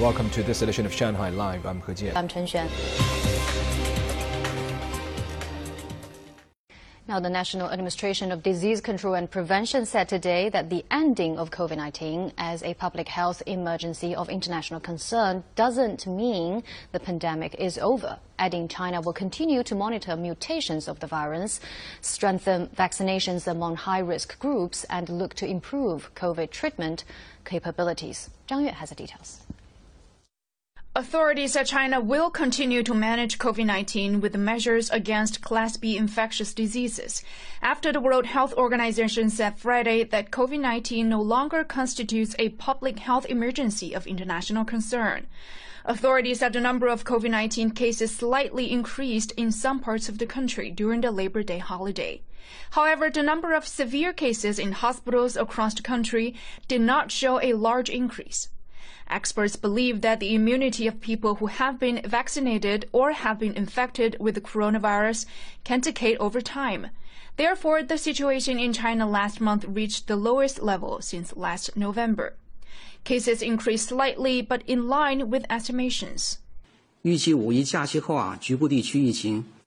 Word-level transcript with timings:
Welcome 0.00 0.30
to 0.30 0.44
this 0.44 0.62
edition 0.62 0.86
of 0.86 0.92
Shanghai 0.92 1.30
Live. 1.30 1.66
I'm 1.66 1.80
He 1.80 1.92
Jian. 1.92 2.14
I'm 2.14 2.28
Chen 2.28 2.46
Xuan. 2.46 2.68
Now, 7.08 7.18
the 7.18 7.28
National 7.28 7.68
Administration 7.68 8.30
of 8.30 8.44
Disease 8.44 8.80
Control 8.80 9.14
and 9.14 9.28
Prevention 9.28 9.86
said 9.86 10.08
today 10.08 10.50
that 10.50 10.70
the 10.70 10.84
ending 10.92 11.36
of 11.36 11.50
COVID 11.50 11.78
19 11.78 12.32
as 12.38 12.62
a 12.62 12.74
public 12.74 13.08
health 13.08 13.42
emergency 13.46 14.14
of 14.14 14.28
international 14.28 14.78
concern 14.78 15.42
doesn't 15.56 16.06
mean 16.06 16.62
the 16.92 17.00
pandemic 17.00 17.56
is 17.56 17.76
over, 17.78 18.20
adding 18.38 18.68
China 18.68 19.00
will 19.00 19.12
continue 19.12 19.64
to 19.64 19.74
monitor 19.74 20.14
mutations 20.14 20.86
of 20.86 21.00
the 21.00 21.08
virus, 21.08 21.58
strengthen 22.02 22.68
vaccinations 22.68 23.48
among 23.48 23.74
high 23.74 23.98
risk 23.98 24.38
groups, 24.38 24.84
and 24.90 25.08
look 25.08 25.34
to 25.34 25.44
improve 25.44 26.14
COVID 26.14 26.52
treatment 26.52 27.02
capabilities. 27.44 28.30
Zhang 28.46 28.62
Yue 28.62 28.70
has 28.70 28.90
the 28.90 28.94
details. 28.94 29.40
Authorities 30.98 31.52
said 31.52 31.68
China 31.68 32.00
will 32.00 32.28
continue 32.28 32.82
to 32.82 32.92
manage 32.92 33.38
COVID 33.38 33.66
19 33.66 34.20
with 34.20 34.36
measures 34.36 34.90
against 34.90 35.40
Class 35.40 35.76
B 35.76 35.96
infectious 35.96 36.52
diseases 36.52 37.22
after 37.62 37.92
the 37.92 38.00
World 38.00 38.26
Health 38.26 38.52
Organization 38.54 39.30
said 39.30 39.60
Friday 39.60 40.02
that 40.02 40.32
COVID 40.32 40.58
19 40.58 41.08
no 41.08 41.22
longer 41.22 41.62
constitutes 41.62 42.34
a 42.36 42.48
public 42.48 42.98
health 42.98 43.26
emergency 43.26 43.94
of 43.94 44.08
international 44.08 44.64
concern. 44.64 45.28
Authorities 45.84 46.40
said 46.40 46.52
the 46.52 46.60
number 46.60 46.88
of 46.88 47.04
COVID 47.04 47.30
19 47.30 47.70
cases 47.70 48.12
slightly 48.12 48.72
increased 48.72 49.30
in 49.36 49.52
some 49.52 49.78
parts 49.78 50.08
of 50.08 50.18
the 50.18 50.26
country 50.26 50.68
during 50.68 51.02
the 51.02 51.12
Labor 51.12 51.44
Day 51.44 51.58
holiday. 51.58 52.22
However, 52.72 53.08
the 53.08 53.22
number 53.22 53.52
of 53.52 53.68
severe 53.68 54.12
cases 54.12 54.58
in 54.58 54.72
hospitals 54.72 55.36
across 55.36 55.74
the 55.74 55.82
country 55.82 56.34
did 56.66 56.80
not 56.80 57.12
show 57.12 57.40
a 57.40 57.52
large 57.52 57.88
increase. 57.88 58.48
Experts 59.10 59.56
believe 59.56 60.02
that 60.02 60.20
the 60.20 60.34
immunity 60.34 60.86
of 60.86 61.00
people 61.00 61.36
who 61.36 61.46
have 61.46 61.78
been 61.78 62.02
vaccinated 62.04 62.88
or 62.92 63.12
have 63.12 63.38
been 63.38 63.54
infected 63.54 64.16
with 64.20 64.34
the 64.34 64.40
coronavirus 64.40 65.26
can 65.64 65.80
decay 65.80 66.16
over 66.16 66.40
time. 66.40 66.88
Therefore, 67.36 67.82
the 67.82 67.98
situation 67.98 68.58
in 68.58 68.72
China 68.72 69.08
last 69.08 69.40
month 69.40 69.64
reached 69.64 70.08
the 70.08 70.16
lowest 70.16 70.60
level 70.60 71.00
since 71.00 71.36
last 71.36 71.76
November. 71.76 72.34
Cases 73.04 73.42
increased 73.42 73.88
slightly, 73.88 74.42
but 74.42 74.62
in 74.66 74.88
line 74.88 75.30
with 75.30 75.46
estimations. 75.48 76.38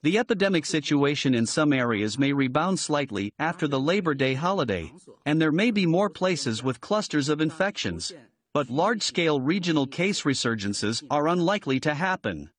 The 0.03 0.17
epidemic 0.17 0.65
situation 0.65 1.33
in 1.33 1.45
some 1.45 1.73
areas 1.73 2.19
may 2.19 2.33
rebound 2.33 2.79
slightly 2.79 3.33
after 3.39 3.67
the 3.67 3.79
Labor 3.79 4.13
Day 4.13 4.33
holiday, 4.33 4.91
and 5.25 5.41
there 5.41 5.51
may 5.51 5.71
be 5.71 5.85
more 5.85 6.09
places 6.09 6.61
with 6.61 6.81
clusters 6.81 7.29
of 7.29 7.39
infections 7.39 8.11
but 8.53 8.69
large-scale 8.69 9.39
regional 9.39 9.87
case 9.87 10.23
resurgences 10.23 11.03
are 11.09 11.27
unlikely 11.27 11.79
to 11.79 11.93
happen. 11.93 12.49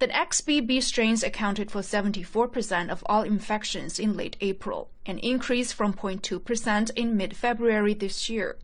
The 0.00 0.08
XBB 0.08 0.82
strains 0.82 1.22
accounted 1.22 1.70
for 1.70 1.82
74% 1.82 2.90
of 2.90 3.02
all 3.06 3.22
infections 3.22 3.98
in 3.98 4.16
late 4.16 4.36
April, 4.40 4.90
an 5.06 5.18
increase 5.18 5.72
from 5.72 5.92
0.2% 5.92 6.90
in 6.96 7.16
mid-February 7.16 7.94
this 7.94 8.30
year. 8.30 8.56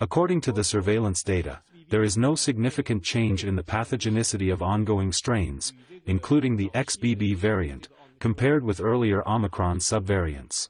According 0.00 0.40
to 0.40 0.52
the 0.52 0.64
surveillance 0.64 1.22
data, 1.22 1.60
there 1.90 2.02
is 2.02 2.16
no 2.16 2.34
significant 2.34 3.02
change 3.02 3.44
in 3.44 3.56
the 3.56 3.62
pathogenicity 3.62 4.52
of 4.52 4.62
ongoing 4.62 5.12
strains, 5.12 5.74
including 6.06 6.56
the 6.56 6.70
XBB 6.74 7.36
variant, 7.36 7.88
compared 8.18 8.64
with 8.64 8.80
earlier 8.80 9.22
Omicron 9.28 9.78
subvariants. 9.78 10.68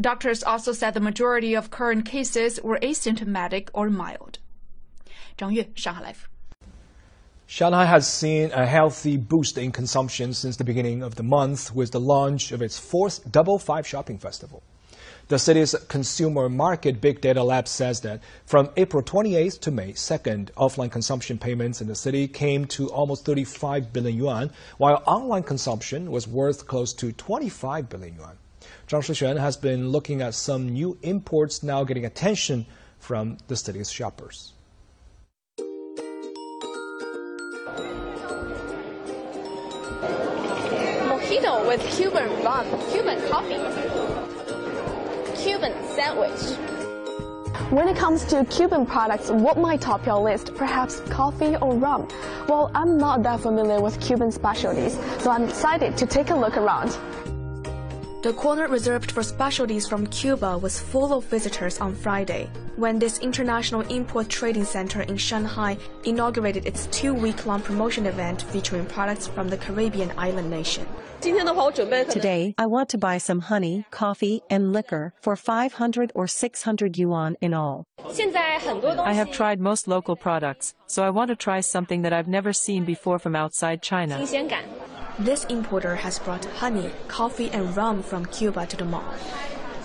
Doctors 0.00 0.44
also 0.44 0.72
said 0.72 0.94
the 0.94 1.00
majority 1.00 1.54
of 1.54 1.72
current 1.72 2.04
cases 2.04 2.60
were 2.62 2.78
asymptomatic 2.80 3.68
or 3.74 3.90
mild. 3.90 4.38
Zhang 5.36 5.52
Yue, 5.52 5.64
Shanghai 5.74 6.02
Live. 6.02 6.28
Shanghai 7.48 7.84
has 7.84 8.06
seen 8.06 8.52
a 8.52 8.64
healthy 8.64 9.16
boost 9.16 9.58
in 9.58 9.72
consumption 9.72 10.34
since 10.34 10.56
the 10.56 10.62
beginning 10.62 11.02
of 11.02 11.16
the 11.16 11.24
month 11.24 11.74
with 11.74 11.90
the 11.90 11.98
launch 11.98 12.52
of 12.52 12.62
its 12.62 12.78
fourth 12.78 13.28
Double 13.32 13.58
Five 13.58 13.88
Shopping 13.88 14.18
Festival. 14.18 14.62
The 15.26 15.38
city's 15.38 15.74
consumer 15.88 16.48
market 16.48 17.00
big 17.00 17.20
data 17.20 17.42
lab 17.42 17.66
says 17.66 18.00
that 18.02 18.20
from 18.46 18.70
April 18.76 19.02
28th 19.02 19.60
to 19.62 19.72
May 19.72 19.94
2nd, 19.94 20.52
offline 20.52 20.92
consumption 20.92 21.38
payments 21.38 21.80
in 21.80 21.88
the 21.88 21.96
city 21.96 22.28
came 22.28 22.66
to 22.66 22.88
almost 22.90 23.24
35 23.24 23.92
billion 23.92 24.16
yuan, 24.16 24.50
while 24.76 25.02
online 25.06 25.42
consumption 25.42 26.12
was 26.12 26.28
worth 26.28 26.68
close 26.68 26.92
to 26.92 27.10
25 27.10 27.88
billion 27.88 28.14
yuan. 28.14 28.38
Zhang 28.88 29.00
Shixuan 29.00 29.38
has 29.38 29.58
been 29.58 29.90
looking 29.90 30.22
at 30.22 30.32
some 30.32 30.70
new 30.70 30.96
imports 31.02 31.62
now 31.62 31.84
getting 31.84 32.06
attention 32.06 32.64
from 32.98 33.36
the 33.46 33.54
city's 33.54 33.92
shoppers. 33.92 34.54
Mojito 41.04 41.68
with 41.68 41.82
Cuban 41.94 42.42
rum, 42.42 42.64
Cuban 42.90 43.20
coffee, 43.28 43.58
Cuban 45.36 45.74
sandwich. 45.94 46.56
When 47.70 47.88
it 47.88 47.96
comes 47.98 48.24
to 48.24 48.42
Cuban 48.46 48.86
products, 48.86 49.28
what 49.28 49.58
might 49.58 49.82
top 49.82 50.06
your 50.06 50.22
list? 50.22 50.54
Perhaps 50.54 51.00
coffee 51.10 51.56
or 51.56 51.74
rum? 51.74 52.08
Well, 52.48 52.70
I'm 52.74 52.96
not 52.96 53.22
that 53.24 53.40
familiar 53.40 53.82
with 53.82 54.00
Cuban 54.00 54.32
specialties, 54.32 54.98
so 55.18 55.30
I'm 55.30 55.44
excited 55.44 55.94
to 55.98 56.06
take 56.06 56.30
a 56.30 56.34
look 56.34 56.56
around. 56.56 56.96
The 58.20 58.32
corner 58.32 58.66
reserved 58.66 59.12
for 59.12 59.22
specialties 59.22 59.86
from 59.86 60.04
Cuba 60.08 60.58
was 60.58 60.80
full 60.80 61.12
of 61.16 61.24
visitors 61.26 61.78
on 61.80 61.94
Friday, 61.94 62.50
when 62.74 62.98
this 62.98 63.20
international 63.20 63.82
import 63.82 64.28
trading 64.28 64.64
center 64.64 65.02
in 65.02 65.16
Shanghai 65.16 65.78
inaugurated 66.04 66.66
its 66.66 66.86
two-week-long 66.86 67.62
promotion 67.62 68.06
event 68.06 68.42
featuring 68.42 68.86
products 68.86 69.28
from 69.28 69.48
the 69.48 69.56
Caribbean 69.56 70.12
island 70.18 70.50
nation. 70.50 70.84
Today, 71.20 72.54
I 72.58 72.66
want 72.66 72.88
to 72.88 72.98
buy 72.98 73.18
some 73.18 73.38
honey, 73.38 73.84
coffee, 73.92 74.42
and 74.50 74.72
liquor 74.72 75.14
for 75.20 75.36
500 75.36 76.10
or 76.16 76.26
600 76.26 76.98
yuan 76.98 77.36
in 77.40 77.54
all. 77.54 77.86
I 78.04 79.12
have 79.12 79.30
tried 79.30 79.60
most 79.60 79.86
local 79.86 80.16
products, 80.16 80.74
so 80.88 81.04
I 81.04 81.10
want 81.10 81.28
to 81.28 81.36
try 81.36 81.60
something 81.60 82.02
that 82.02 82.12
I've 82.12 82.28
never 82.28 82.52
seen 82.52 82.84
before 82.84 83.20
from 83.20 83.36
outside 83.36 83.80
China. 83.80 84.18
This 85.18 85.44
importer 85.46 85.96
has 85.96 86.20
brought 86.20 86.44
honey, 86.44 86.92
coffee, 87.08 87.50
and 87.50 87.76
rum 87.76 88.04
from 88.04 88.24
Cuba 88.26 88.66
to 88.66 88.76
the 88.76 88.84
mall. 88.84 89.14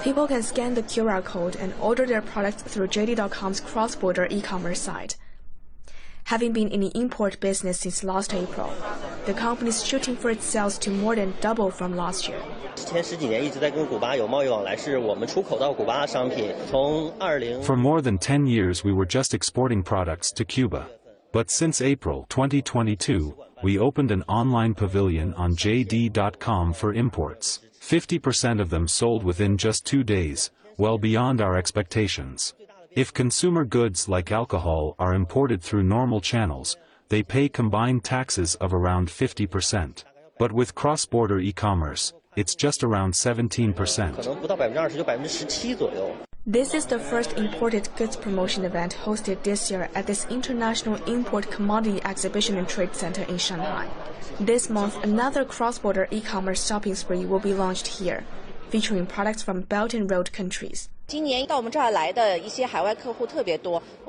People 0.03 0.27
can 0.27 0.43
scan 0.43 0.75
the 0.75 0.83
QR 0.83 1.23
code 1.23 1.55
and 1.55 1.73
order 1.81 2.05
their 2.05 2.21
products 2.21 2.61
through 2.61 2.89
JD.com's 2.89 3.59
cross-border 3.59 4.27
e-commerce 4.29 4.79
site. 4.79 5.17
Having 6.25 6.53
been 6.53 6.67
in 6.67 6.81
the 6.81 6.91
import 6.93 7.39
business 7.39 7.79
since 7.79 8.03
last 8.03 8.31
April, 8.33 8.71
the 9.25 9.33
company 9.33 9.69
is 9.69 9.83
shooting 9.83 10.15
for 10.15 10.29
its 10.29 10.45
sales 10.45 10.77
to 10.77 10.91
more 10.91 11.15
than 11.15 11.33
double 11.41 11.71
from 11.71 11.95
last 11.95 12.27
year. 12.27 12.39
For 17.63 17.75
more 17.75 18.01
than 18.01 18.17
10 18.19 18.45
years 18.45 18.83
we 18.83 18.93
were 18.93 19.05
just 19.05 19.33
exporting 19.33 19.81
products 19.81 20.31
to 20.33 20.45
Cuba. 20.45 20.89
But 21.31 21.49
since 21.49 21.81
April 21.81 22.27
2022, 22.29 23.35
we 23.63 23.79
opened 23.79 24.11
an 24.11 24.23
online 24.23 24.73
pavilion 24.73 25.33
on 25.35 25.55
JD.com 25.55 26.73
for 26.73 26.93
imports. 26.93 27.61
50% 27.79 28.59
of 28.59 28.69
them 28.69 28.89
sold 28.89 29.23
within 29.23 29.57
just 29.57 29.85
two 29.85 30.03
days, 30.03 30.51
well 30.77 30.97
beyond 30.97 31.39
our 31.39 31.55
expectations. 31.57 32.53
If 32.91 33.13
consumer 33.13 33.63
goods 33.63 34.09
like 34.09 34.33
alcohol 34.33 34.95
are 34.99 35.13
imported 35.13 35.61
through 35.61 35.83
normal 35.83 36.19
channels, 36.19 36.75
they 37.07 37.23
pay 37.23 37.47
combined 37.47 38.03
taxes 38.03 38.55
of 38.55 38.73
around 38.73 39.07
50%. 39.07 40.03
But 40.37 40.51
with 40.51 40.75
cross-border 40.75 41.39
e-commerce, 41.39 42.13
it's 42.35 42.55
just 42.55 42.83
around 42.83 43.13
17%. 43.13 43.73
This 46.45 46.73
is 46.73 46.85
the 46.85 46.99
first 46.99 47.37
imported 47.37 47.87
goods 47.95 48.17
promotion 48.17 48.65
event 48.65 48.97
hosted 49.05 49.43
this 49.43 49.71
year 49.71 49.89
at 49.95 50.07
this 50.07 50.27
International 50.29 51.01
Import 51.05 51.49
Commodity 51.49 52.01
Exhibition 52.03 52.57
and 52.57 52.67
Trade 52.67 52.93
Center 52.93 53.21
in 53.23 53.37
Shanghai. 53.37 53.87
This 54.41 54.69
month, 54.69 55.01
another 55.05 55.45
cross-border 55.45 56.09
e-commerce 56.11 56.67
shopping 56.67 56.95
spree 56.95 57.25
will 57.25 57.39
be 57.39 57.53
launched 57.53 57.87
here, 57.87 58.25
featuring 58.67 59.05
products 59.05 59.41
from 59.41 59.61
Belt 59.61 59.93
and 59.93 60.11
Road 60.11 60.33
countries. 60.33 60.89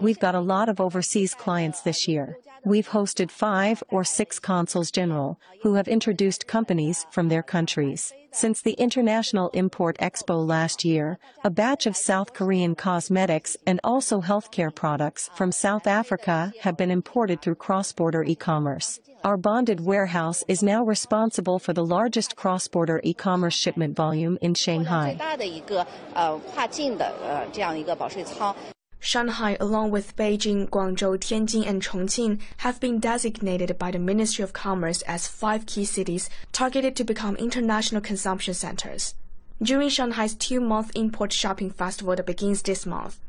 We've 0.00 0.18
got 0.18 0.34
a 0.34 0.40
lot 0.40 0.68
of 0.68 0.80
overseas 0.80 1.34
clients 1.34 1.80
this 1.82 2.08
year. 2.08 2.38
We've 2.64 2.88
hosted 2.88 3.30
five 3.30 3.82
or 3.90 4.04
six 4.04 4.38
consuls 4.38 4.90
general 4.90 5.38
who 5.62 5.74
have 5.74 5.86
introduced 5.86 6.46
companies 6.46 7.06
from 7.10 7.28
their 7.28 7.42
countries. 7.42 8.12
Since 8.32 8.62
the 8.62 8.72
International 8.72 9.48
Import 9.50 9.96
Expo 9.98 10.44
last 10.44 10.84
year, 10.84 11.18
a 11.44 11.50
batch 11.50 11.86
of 11.86 11.96
South 11.96 12.32
Korean 12.32 12.74
cosmetics 12.74 13.56
and 13.64 13.78
also 13.84 14.20
healthcare 14.20 14.74
products 14.74 15.30
from 15.36 15.52
South 15.52 15.86
Africa 15.86 16.52
have 16.62 16.76
been 16.76 16.90
imported 16.90 17.42
through 17.42 17.54
cross-border 17.56 18.24
e-commerce. 18.24 18.98
Our 19.22 19.36
bonded 19.36 19.80
warehouse 19.80 20.42
is 20.48 20.62
now 20.62 20.84
responsible 20.84 21.58
for 21.58 21.72
the 21.72 21.84
largest 21.84 22.34
cross-border 22.34 23.00
e-commerce 23.04 23.54
shipment 23.54 23.94
volume 23.96 24.36
in 24.42 24.54
Shanghai. 24.54 25.16
Shanghai, 29.00 29.56
along 29.60 29.90
with 29.90 30.16
Beijing, 30.16 30.68
Guangzhou, 30.70 31.18
Tianjin, 31.18 31.66
and 31.66 31.82
Chongqing, 31.82 32.40
have 32.58 32.80
been 32.80 33.00
designated 33.00 33.78
by 33.78 33.90
the 33.90 33.98
Ministry 33.98 34.42
of 34.42 34.54
Commerce 34.54 35.02
as 35.02 35.28
five 35.28 35.66
key 35.66 35.84
cities 35.84 36.30
targeted 36.52 36.96
to 36.96 37.04
become 37.04 37.36
international 37.36 38.00
consumption 38.00 38.54
centers. 38.54 39.14
During 39.62 39.90
Shanghai's 39.90 40.34
two-month 40.34 40.90
import 40.94 41.32
shopping 41.32 41.70
festival 41.70 42.16
that 42.16 42.24
begins 42.26 42.62
this 42.62 42.86
month, 42.86 43.20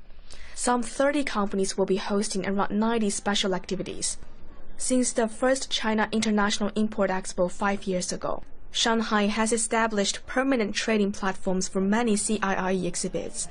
some 0.53 0.81
30 0.81 1.25
companies 1.25 1.77
will 1.77 1.85
be 1.85 1.97
hosting 1.97 2.47
around 2.47 2.71
90 2.71 3.09
special 3.09 3.53
activities. 3.53 4.17
Since 4.77 5.13
the 5.13 5.27
first 5.27 5.69
China 5.69 6.07
International 6.11 6.71
Import 6.75 7.09
Expo 7.09 7.51
five 7.51 7.83
years 7.83 8.13
ago, 8.13 8.43
Shanghai 8.77 9.27
has 9.27 9.53
established 9.53 10.25
permanent 10.25 10.75
trading 10.75 11.13
platforms 11.13 11.69
for 11.69 11.79
many 11.79 12.15
CIIE 12.15 12.83
exhibits 12.83 13.47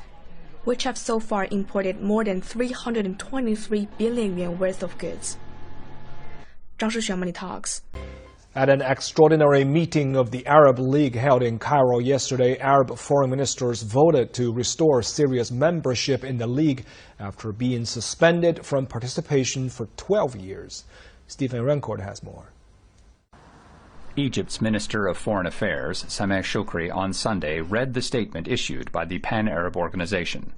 which 0.65 0.83
have 0.85 0.99
so 0.99 1.19
far 1.19 1.47
imported 1.51 2.03
more 2.03 2.25
than 2.25 2.43
323 2.43 3.89
billion 3.97 4.37
yuan 4.37 4.59
worth 4.59 4.83
of 4.83 4.99
goods. 4.99 5.39
Zhang 6.79 6.91
Shixuan 6.91 7.21
Money 7.21 7.33
Talks. 7.33 7.81
At 8.55 8.69
an 8.69 8.83
extraordinary 8.83 9.65
meeting 9.65 10.15
of 10.15 10.31
the 10.31 10.47
Arab 10.47 10.79
League 10.79 11.15
held 11.15 11.43
in 11.43 11.59
Cairo 11.59 12.01
yesterday, 12.01 12.59
Arab 12.59 12.97
foreign 12.99 13.31
ministers 13.31 13.83
voted 13.83 14.35
to 14.35 14.53
restore 14.53 15.01
Syria's 15.01 15.51
membership 15.51 16.23
in 16.23 16.37
the 16.37 16.47
league 16.47 16.85
after 17.19 17.51
being 17.51 17.87
suspended 17.87 18.65
from 18.65 18.87
participation 18.87 19.71
for 19.71 19.87
12 19.97 20.37
years. 20.37 20.85
Stephen 21.29 21.63
Rancourt 21.63 22.01
has 22.01 22.23
more. 22.23 22.54
Egypt's 24.17 24.61
Minister 24.61 25.09
of 25.09 25.19
Foreign 25.19 25.47
Affairs, 25.47 26.05
Sameh 26.05 26.45
Shoukry, 26.45 26.95
on 26.95 27.13
Sunday 27.13 27.61
read 27.61 27.95
the 27.95 28.03
statement 28.03 28.47
issued 28.47 28.93
by 28.93 29.05
the 29.05 29.19
Pan 29.19 29.49
Arab 29.49 29.77
Organization. 29.77 30.53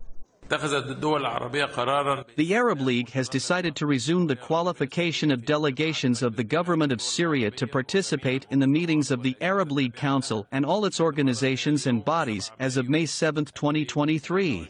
The 0.49 2.49
Arab 2.53 2.81
League 2.81 3.11
has 3.11 3.29
decided 3.29 3.75
to 3.77 3.87
resume 3.87 4.27
the 4.27 4.37
qualification 4.37 5.31
of 5.31 5.47
delegations 5.47 6.23
of 6.23 6.37
the 6.37 6.45
government 6.45 6.93
of 6.93 7.01
Syria 7.01 7.51
to 7.53 7.67
participate 7.67 8.47
in 8.51 8.61
the 8.61 8.67
meetings 8.67 9.11
of 9.11 9.23
the 9.23 9.37
Arab 9.41 9.73
League 9.73 9.95
Council 9.95 10.47
and 10.53 10.65
all 10.65 10.85
its 10.85 11.01
organizations 11.01 11.87
and 11.87 12.05
bodies 12.05 12.53
as 12.61 12.77
of 12.77 12.89
May 12.89 13.07
7, 13.07 13.47
2023. 13.47 14.69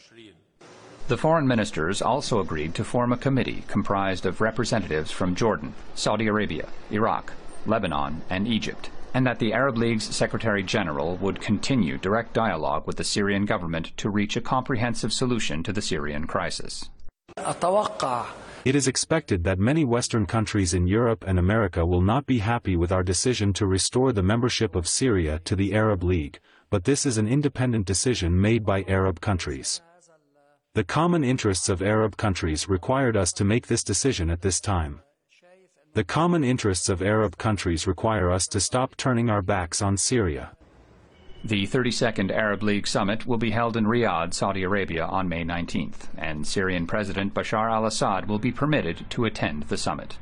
The 1.09 1.17
foreign 1.17 1.47
ministers 1.47 2.00
also 2.00 2.41
agreed 2.41 2.75
to 2.77 2.85
form 2.85 3.12
a 3.12 3.17
committee 3.17 3.65
comprised 3.69 4.27
of 4.27 4.41
representatives 4.41 5.11
from 5.11 5.35
Jordan, 5.35 5.75
Saudi 5.94 6.29
Arabia, 6.29 6.69
Iraq, 6.91 7.33
Lebanon, 7.69 8.23
and 8.31 8.47
Egypt, 8.47 8.91
and 9.15 9.27
that 9.27 9.39
the 9.39 9.53
Arab 9.53 9.77
League's 9.79 10.05
Secretary 10.15 10.63
General 10.63 11.17
would 11.17 11.41
continue 11.41 11.99
direct 11.99 12.33
dialogue 12.33 12.87
with 12.87 12.97
the 12.97 13.05
Syrian 13.05 13.45
government 13.45 13.97
to 13.97 14.11
reach 14.11 14.37
a 14.37 14.41
comprehensive 14.41 15.13
solution 15.13 15.63
to 15.63 15.73
the 15.73 15.83
Syrian 15.83 16.27
crisis. 16.27 16.91
It 18.65 18.75
is 18.75 18.89
expected 18.89 19.45
that 19.45 19.59
many 19.59 19.85
Western 19.85 20.27
countries 20.27 20.75
in 20.75 20.87
Europe 20.87 21.25
and 21.27 21.39
America 21.39 21.87
will 21.87 22.01
not 22.01 22.27
be 22.27 22.39
happy 22.39 22.77
with 22.77 22.91
our 22.91 23.03
decision 23.03 23.53
to 23.55 23.67
restore 23.67 24.12
the 24.12 24.23
membership 24.23 24.75
of 24.75 24.89
Syria 24.89 25.41
to 25.45 25.55
the 25.55 25.75
Arab 25.75 26.03
League, 26.03 26.41
but 26.69 26.85
this 26.85 27.07
is 27.07 27.17
an 27.17 27.29
independent 27.29 27.87
decision 27.87 28.41
made 28.41 28.65
by 28.67 28.85
Arab 28.89 29.21
countries. 29.21 29.83
The 30.75 30.85
common 30.85 31.25
interests 31.25 31.69
of 31.69 31.81
Arab 31.81 32.17
countries 32.17 32.69
required 32.69 33.17
us 33.17 33.33
to 33.35 33.45
make 33.45 33.67
this 33.67 33.85
decision 33.85 34.29
at 34.29 34.43
this 34.43 34.61
time. 34.61 35.01
The 35.97 36.05
common 36.05 36.45
interests 36.45 36.91
of 36.91 37.01
Arab 37.01 37.39
countries 37.39 37.87
require 37.87 38.31
us 38.31 38.47
to 38.49 38.61
stop 38.61 38.99
turning 38.99 39.31
our 39.31 39.41
backs 39.41 39.81
on 39.81 39.97
Syria. 39.97 40.51
The 41.43 41.67
32nd 41.67 42.31
Arab 42.31 42.63
League 42.63 42.87
summit 42.87 43.25
will 43.25 43.39
be 43.39 43.53
held 43.53 43.79
in 43.79 43.87
Riyadh, 43.87 44.35
Saudi 44.35 44.63
Arabia 44.63 45.07
on 45.07 45.27
May 45.27 45.43
19th, 45.43 46.09
and 46.19 46.47
Syrian 46.47 46.87
President 46.87 47.33
Bashar 47.33 47.73
al-Assad 47.73 48.29
will 48.29 48.39
be 48.39 48.53
permitted 48.53 49.09
to 49.09 49.25
attend 49.25 49.63
the 49.63 49.79
summit. 49.79 50.19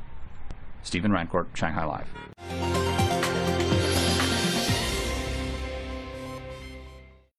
Stephen 0.84 1.10
Rancourt, 1.10 1.56
Shanghai 1.56 1.84
Live. 1.84 2.33